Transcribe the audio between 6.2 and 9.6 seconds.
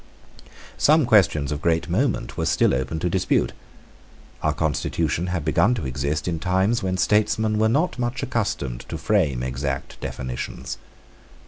in times when statesmen were not much accustomed to frame